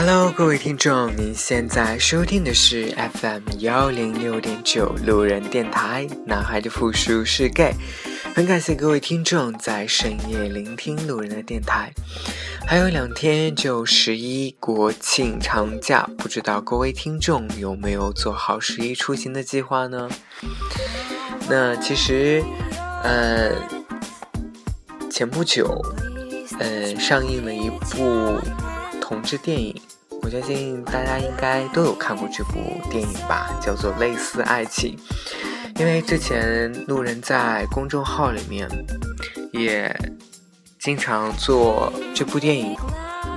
[0.00, 6.06] Hello，各位听众，您现在收听的是 FM 幺零六点九路人电台。
[6.24, 7.74] 男孩的复数是 gay，
[8.32, 11.92] 很感谢各位听众在深夜聆听路人的电台。
[12.64, 20.08] 还有两天就十一国庆长假，不知道各位听众有没有做好十一出行的计划呢？
[21.50, 22.40] 那其实，
[23.02, 23.50] 呃，
[25.10, 25.82] 前不久，
[26.60, 28.38] 呃，上映了一部
[29.08, 29.74] 同志电影。
[30.20, 34.94] 我相信大家应该都有看过这部电影吧，叫做《类似爱情》。
[35.80, 38.68] 因为之前路人在公众号里面
[39.50, 39.90] 也
[40.78, 42.76] 经常做这部电影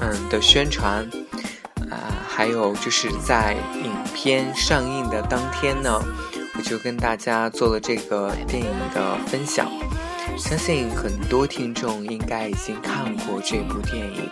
[0.00, 1.04] 嗯的宣传，
[1.90, 6.00] 啊，还有就是在影片上映的当天呢，
[6.56, 9.70] 我就跟大家做了这个电影的分享。
[10.38, 14.30] 相信很多听众应该已经看过这部电影。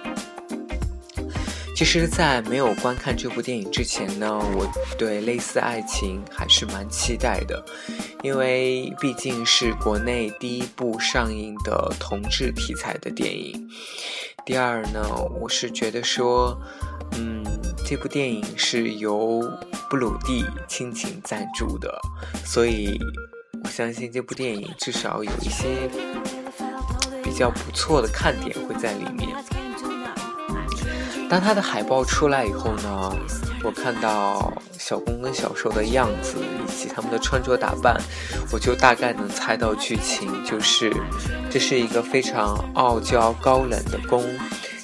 [1.76, 7.62] 其实，在没有观看这部电影之前呢，我对类似爱情还是蛮期待的，
[8.22, 13.68] 因为毕竟是国内第一部上映的同志题材的电影。
[14.46, 15.06] 第二呢，
[15.38, 16.58] 我是觉得说，
[17.12, 17.44] 嗯，
[17.86, 19.42] 这部电影是由
[19.90, 22.00] 布鲁蒂亲情赞助的，
[22.42, 22.98] 所以
[23.62, 25.90] 我相信这部电影至少有一些
[27.22, 29.36] 比较不错的看点会在里面。
[31.28, 33.16] 当他的海报出来以后呢，
[33.64, 38.00] 我看到小公跟小受的样子以及他们的穿着打扮，
[38.52, 40.94] 我就大概能猜到剧情，就是
[41.50, 44.24] 这是一个非常傲娇高冷的公，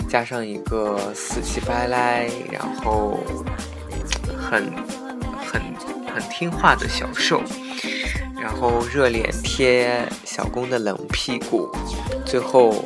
[0.08, 3.20] 加上一个死乞白赖，然后
[4.36, 4.64] 很
[5.47, 5.62] 很
[6.12, 7.41] 很听话的小受，
[8.41, 11.70] 然后热脸贴小公的冷屁股，
[12.26, 12.84] 最后。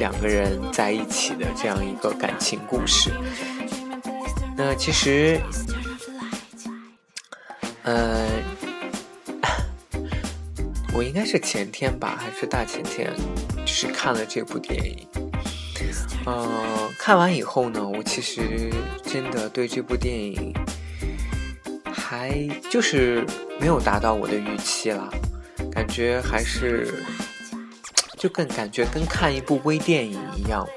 [0.00, 3.12] 两个人在一起的这样一个感情故事。
[4.56, 5.38] 那其实，
[7.82, 8.26] 呃，
[10.96, 13.12] 我应该是前天吧，还是大前天，
[13.58, 15.06] 就是看了这部电影。
[16.24, 16.48] 呃，
[16.98, 18.72] 看完以后呢，我其实
[19.04, 20.54] 真的对这部电影
[21.92, 23.22] 还就是
[23.60, 25.12] 没有达到我的预期了，
[25.70, 27.04] 感觉还是。
[28.20, 30.68] 就更感觉跟看一部微电影一样，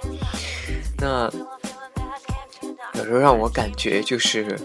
[0.98, 1.30] 那
[2.94, 4.58] 有时候让我感觉就是，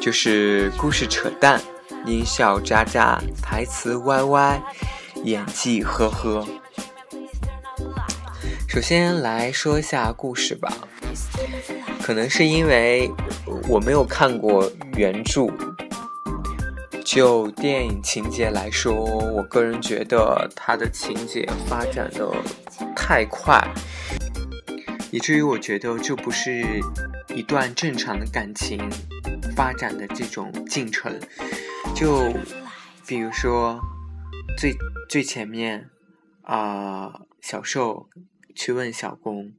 [0.00, 1.62] 就是故事扯淡，
[2.04, 4.60] 音效渣渣，台词歪歪，
[5.22, 6.44] 演技呵呵。
[8.68, 10.76] 首先来说一下故事吧，
[12.02, 13.08] 可能是因为
[13.68, 15.46] 我没有看过原著。
[17.04, 22.32] 就电影情节来说，我个人觉得它的情节发展的
[22.96, 23.62] 太快，
[25.12, 26.80] 以至于我觉得这不是
[27.36, 28.80] 一段正常的感情
[29.54, 31.20] 发展的这种进程。
[31.94, 32.32] 就
[33.06, 33.78] 比如说
[34.56, 34.74] 最
[35.08, 35.90] 最前面
[36.42, 38.08] 啊，小受
[38.56, 39.52] 去问小公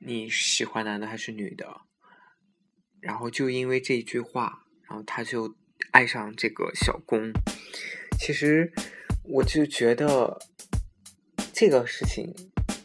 [0.00, 1.82] 你喜欢男的还是女的，
[2.98, 5.54] 然后就因为这一句话，然后他就。
[5.92, 7.32] 爱上这个小公，
[8.18, 8.72] 其实
[9.24, 10.38] 我就觉得
[11.52, 12.34] 这个事情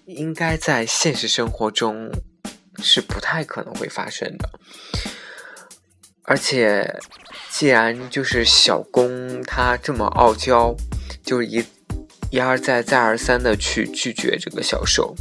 [0.06, 2.12] 应该在现实生活中
[2.78, 4.50] 是不太可能会发生的。
[6.24, 7.00] 而且，
[7.50, 10.74] 既然就是小公他这么傲娇，
[11.22, 11.64] 就一
[12.32, 15.14] 一而再再而三的去拒绝这个小受。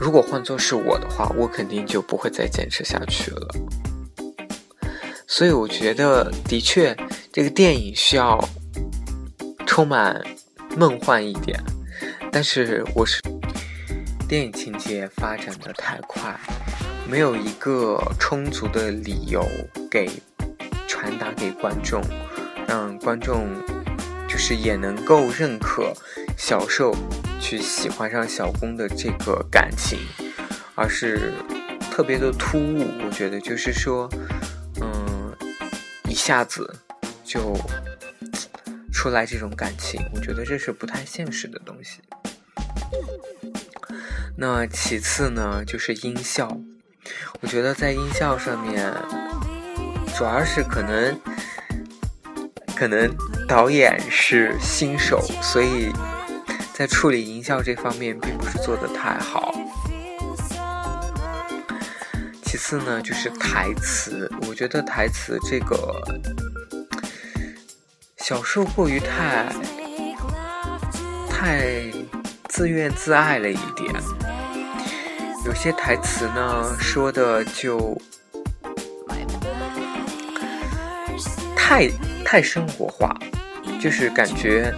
[0.00, 3.54] 如果换做是我的话，我肯定就不会再坚持下去了。
[5.34, 6.94] 所以我觉得，的确，
[7.32, 8.38] 这个电影需要
[9.66, 10.22] 充满
[10.76, 11.58] 梦幻一点。
[12.30, 13.18] 但是，我是
[14.28, 16.38] 电影情节发展的太快，
[17.08, 19.42] 没有一个充足的理由
[19.90, 20.06] 给
[20.86, 22.02] 传达给观众，
[22.68, 23.48] 让观众
[24.28, 25.94] 就是也能够认可
[26.36, 26.94] 小受
[27.40, 29.98] 去喜欢上小公的这个感情，
[30.74, 31.32] 而是
[31.90, 32.84] 特别的突兀。
[33.02, 34.06] 我觉得，就是说。
[36.12, 36.76] 一下子
[37.24, 37.56] 就
[38.92, 42.02] 出来这种感情，我觉得这是不太现实的东西。
[44.36, 46.54] 那其次呢，就是音效。
[47.40, 48.92] 我觉得在音效上面，
[50.14, 51.18] 主要是可能
[52.76, 53.10] 可能
[53.48, 55.90] 导演是新手，所以
[56.74, 59.54] 在处理音效这方面并不是做的太好。
[62.52, 64.30] 其次呢，就是台词。
[64.46, 65.98] 我觉得台词这个
[68.18, 69.50] 小说过于太
[71.30, 71.82] 太
[72.50, 73.90] 自怨自艾了一点。
[75.46, 77.98] 有些台词呢，说的就
[81.56, 81.88] 太
[82.22, 83.16] 太生活化，
[83.80, 84.70] 就是感觉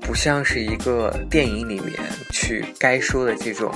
[0.00, 1.92] 不像是一个电影里面
[2.30, 3.70] 去该说的这种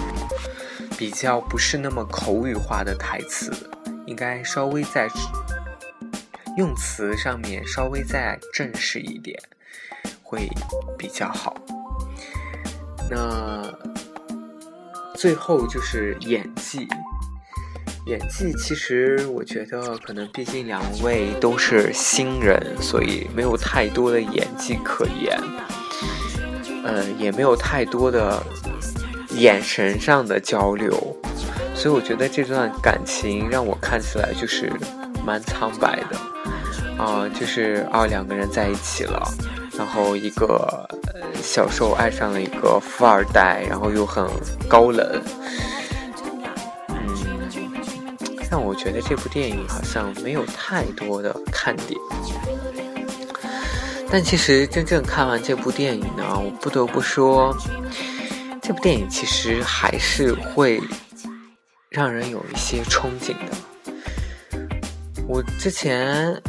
[0.99, 3.53] 比较不是那么口语化的台词，
[4.07, 5.09] 应该稍微在
[6.57, 9.39] 用词上面稍微再正式一点，
[10.23, 10.49] 会
[10.97, 11.57] 比较好。
[13.11, 13.73] 那。
[15.19, 16.87] 最后就是演技，
[18.05, 25.41] 演技其实我觉得可能毕竟两位都是新人，所以没有太多的演技可言，
[26.85, 28.43] 呃，也没有太多的
[29.37, 30.91] 眼神上的交流，
[31.75, 34.73] 所以我觉得这段感情让我看起来就是
[35.25, 39.23] 蛮苍白的，啊，就是啊两个人在一起了，
[39.77, 40.89] 然后一个。
[41.43, 44.27] 小时候爱上了一个富二代，然后又很
[44.69, 45.23] 高冷，
[46.89, 46.97] 嗯，
[48.51, 52.01] 让我觉得这部电影好像没有太多的看点。
[54.11, 57.55] 但其实真正看完这部电影呢，我不得不说，
[58.67, 60.81] 这部电影其实还是会
[61.89, 63.57] 让人有一些憧憬的。
[65.29, 66.43] 我之前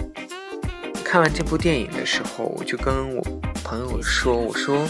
[1.05, 3.23] 看完这部电影的时候，我就跟我。
[3.63, 4.87] 朋友说：“我说，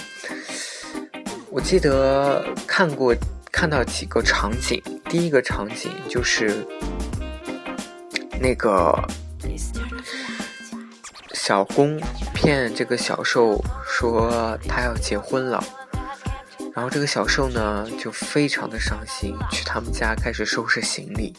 [1.49, 3.13] 我记得看过
[3.51, 4.79] 看到几个场景。
[5.09, 6.63] 第一个场景就是
[8.39, 8.95] 那个
[11.33, 11.99] 小公
[12.35, 15.63] 骗这个小受说他要结婚了，
[16.77, 21.35] 然后这个小兽呢就非常的伤心，去他们家开始收拾行李。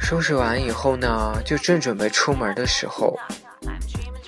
[0.00, 3.14] 收拾完以后呢，就正准备出门的时候。”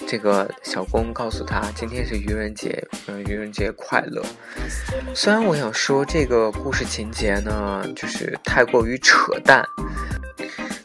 [0.06, 4.22] 这个小公告诉他，今天是愚人节，嗯，愚人节快乐。
[5.14, 9.64] 虽然我想说这个故事情节呢，就是太过于扯淡，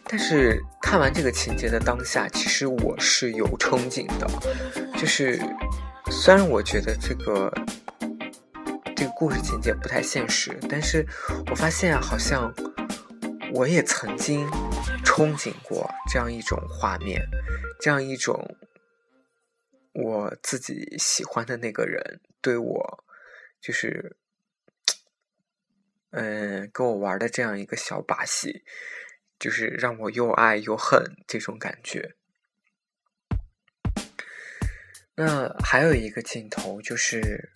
[0.06, 4.28] 但是看完这个情节的当下，其实我是有憧憬的。
[4.98, 5.40] 就是
[6.12, 7.52] 虽然我觉得这个
[8.96, 11.06] 这个故事情节不太现实，但是
[11.50, 12.54] 我发现好像
[13.54, 14.46] 我也曾经
[15.04, 17.22] 憧憬过这样一种画面，
[17.80, 18.58] 这样一种。
[19.92, 23.04] 我自己喜欢的那个人对我，
[23.60, 24.16] 就是，
[26.12, 28.64] 嗯，跟我玩的这样一个小把戏，
[29.38, 32.16] 就是让我又爱又恨这种感觉。
[35.22, 37.52] 那还有一个镜头就是，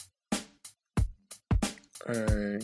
[2.07, 2.61] 嗯，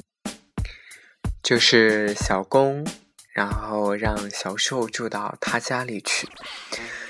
[1.42, 2.86] 就是小公，
[3.32, 6.28] 然后让小受住到他家里去。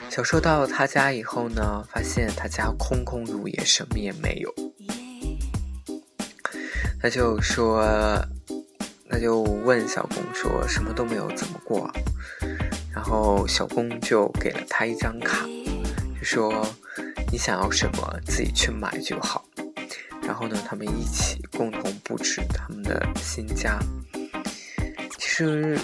[0.08, 4.54] 小受到了他家以后呢，发现他家空空如也，什么也没有。
[7.02, 7.84] 他就说，
[9.10, 11.92] 他就问小公说：“什么都没有，怎么过？”
[12.94, 15.44] 然后小公就给了他一张卡，
[16.20, 16.52] 就说
[17.32, 19.46] ：“你想要什么，自己去买就好。”
[20.24, 23.80] 然后呢，他们一起共同布置他们的新家。
[25.18, 25.78] 其实，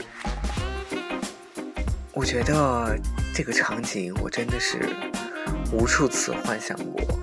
[2.14, 2.98] 我觉得。
[3.38, 4.80] 这个场景我真的是
[5.74, 7.20] 无数次幻想过，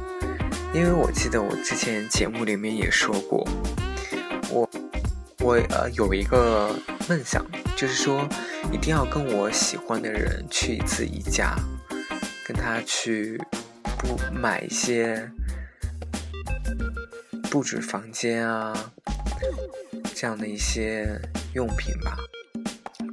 [0.75, 3.49] 因为我记得我之前节目里面也说过，
[4.51, 4.69] 我
[5.39, 6.77] 我呃有一个
[7.09, 7.43] 梦想，
[7.79, 8.29] 就是说
[8.71, 11.57] 一定要跟我喜欢的人去一次宜家，
[12.47, 13.41] 跟他去
[14.03, 15.31] 布买一些
[17.51, 18.93] 布置房间啊
[20.15, 21.21] 这样的一些
[21.55, 22.17] 用品吧，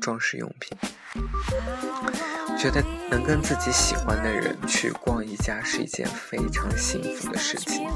[0.01, 0.75] 装饰用品。
[1.15, 7.87] 我觉得能跟自己喜欢的人去逛一家是一件非常幸福的事情，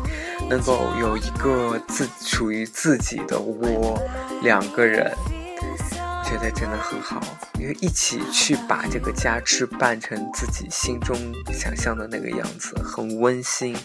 [0.49, 3.99] 能够有一个自属于自己的窝，
[4.41, 5.11] 两个人，
[6.33, 7.21] 觉得真的很好，
[7.59, 11.15] 因为一起去把这个家置办成自己心中
[11.53, 13.75] 想象的那个样子，很温馨，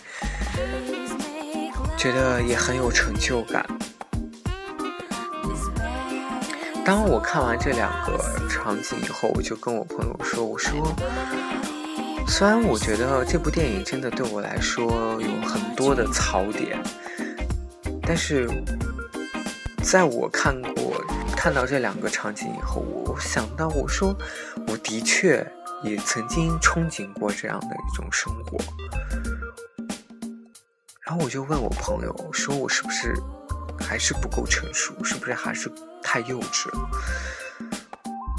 [1.99, 3.67] 觉得也很有成就感。
[6.87, 10.97] 当我看完这两个场景以后，我就跟我朋友说：“我说，
[12.26, 16.83] 虽然我觉得这部电影真的对我来说有很多的槽点，
[18.00, 18.49] 但是
[19.83, 20.95] 在我看过
[21.40, 24.12] 看到这两个场景以后，我想到我说，
[24.66, 25.47] 我的确
[25.85, 28.59] 也曾经憧憬过这样的一种生活。
[31.00, 33.14] 然后我就问我朋友说，我是不是
[33.78, 34.92] 还是不够成熟？
[35.04, 35.71] 是不是还是？”
[36.02, 36.90] 太幼稚了，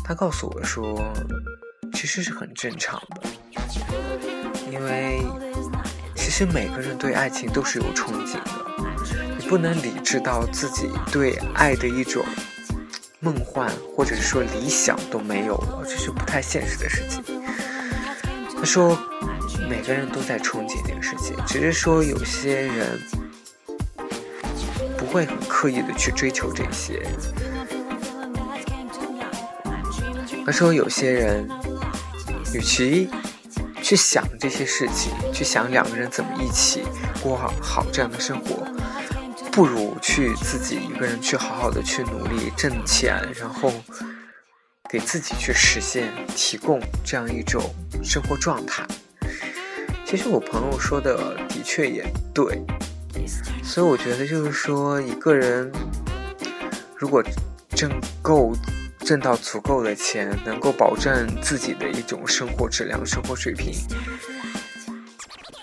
[0.03, 1.01] 他告诉我说，
[1.93, 3.29] 其实是很正常的，
[4.71, 5.21] 因为
[6.15, 12.25] 其实每个人对爱情都是有憧憬的，你不能理智到自己对爱的一种
[13.21, 17.23] 梦幻或者是说理想都没有了，这是不太现实的事情。
[18.55, 18.97] 他说，
[19.69, 22.99] 每个人都在憧憬这个世界，只是说有些人
[24.97, 27.05] 不会很刻意的去追求这些。
[30.45, 31.47] 他说，有些人
[32.53, 33.09] 与其
[33.81, 36.83] 去想这些事情，去想两个人怎么一起
[37.21, 38.65] 过好好这样的生活，
[39.51, 43.71] 不如去自己一个人去好好的去努力挣钱，然后。
[44.91, 47.61] 给自己去实现、提供这样一种
[48.03, 48.83] 生活状态。
[50.03, 52.03] 其实我朋友说的的确也
[52.33, 52.59] 对，
[53.63, 55.71] 所以我觉得就是说，一个人
[56.95, 57.23] 如果
[57.75, 57.91] 挣
[58.23, 58.51] 够、
[59.01, 63.71] 挣到足够的钱，能够保证自己的一种生活质量、生活水平，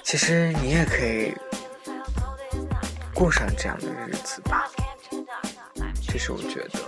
[0.04, 1.34] 其实你也可以
[3.16, 4.70] 过上这样的日子吧。
[6.06, 6.78] 这是我觉得。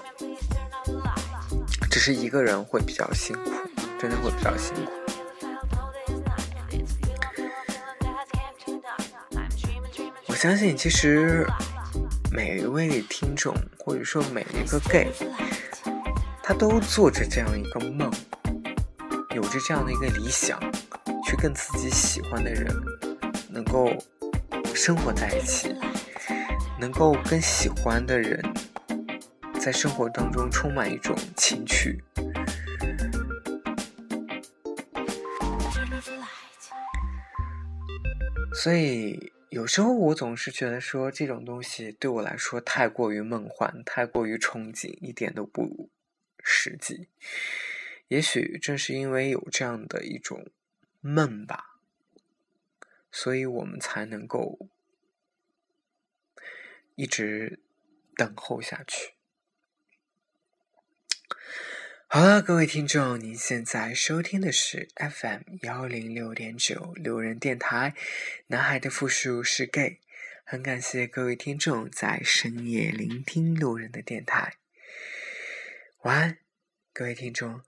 [1.90, 3.50] 只是一个人会比较辛苦，
[3.98, 4.92] 真的会比较辛苦。
[10.26, 11.46] 我相信，其实
[12.30, 15.10] 每一位听众，或者说每一个 gay，
[16.42, 18.12] 他都做着这样一个梦，
[19.34, 20.60] 有着这样的一个理想，
[21.24, 22.70] 去跟自己喜欢的人
[23.48, 23.90] 能够
[24.74, 25.74] 生活在一起，
[26.80, 28.42] 能够跟喜欢的人。
[29.60, 32.02] 在生活当中充满一种情趣，
[38.54, 45.90] 所以有时候我总是觉得说这种东西对我来说太过于梦幻，太过于憧憬，一点都不
[46.42, 47.08] 实际。
[48.06, 50.46] 也许正是因为有这样的一种
[51.00, 51.80] 梦吧，
[53.10, 54.68] 所以我们才能够
[56.98, 57.60] 一直
[58.16, 59.14] 等候下去。
[62.08, 67.94] 好了，各位听众，您现在收听的是 FM 幺零六点九路人电台，
[68.48, 70.00] 男孩的复数是 gay，
[70.42, 74.56] 很感谢各位听众在深夜聆听路人的电台。
[76.00, 76.38] 晚安，
[76.92, 77.62] 各位听众，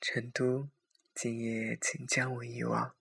[0.00, 0.68] 成都，
[1.12, 2.94] 今夜请将我遗忘。